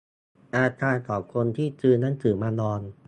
[0.55, 2.81] อาการของคนที่ซื้อหนังสือมาดอง